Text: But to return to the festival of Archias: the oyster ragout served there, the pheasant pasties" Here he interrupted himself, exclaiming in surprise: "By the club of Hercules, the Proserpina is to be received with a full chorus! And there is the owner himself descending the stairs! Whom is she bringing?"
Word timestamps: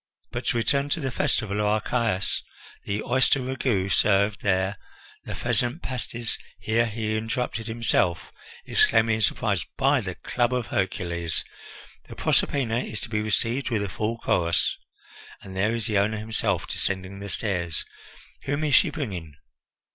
But 0.31 0.45
to 0.45 0.57
return 0.57 0.89
to 0.89 0.99
the 0.99 1.11
festival 1.11 1.59
of 1.61 1.67
Archias: 1.67 2.41
the 2.85 3.03
oyster 3.03 3.39
ragout 3.39 3.91
served 3.91 4.41
there, 4.41 4.77
the 5.25 5.35
pheasant 5.35 5.83
pasties" 5.83 6.39
Here 6.59 6.87
he 6.87 7.15
interrupted 7.15 7.67
himself, 7.67 8.31
exclaiming 8.65 9.17
in 9.17 9.21
surprise: 9.21 9.63
"By 9.77 10.01
the 10.01 10.15
club 10.15 10.55
of 10.55 10.65
Hercules, 10.65 11.45
the 12.07 12.15
Proserpina 12.15 12.79
is 12.79 12.99
to 13.01 13.09
be 13.09 13.21
received 13.21 13.69
with 13.69 13.83
a 13.83 13.89
full 13.89 14.17
chorus! 14.17 14.75
And 15.43 15.55
there 15.55 15.75
is 15.75 15.85
the 15.85 15.99
owner 15.99 16.17
himself 16.17 16.65
descending 16.65 17.19
the 17.19 17.29
stairs! 17.29 17.85
Whom 18.45 18.63
is 18.63 18.73
she 18.73 18.89
bringing?" 18.89 19.35